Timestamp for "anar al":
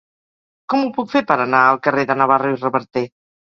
1.45-1.79